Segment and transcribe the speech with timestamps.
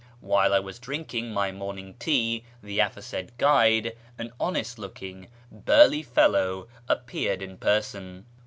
[0.19, 6.67] While I was drinking my morning tea the aforesaid guide, an honest looking, burly fellow,
[6.89, 8.25] appeared in person.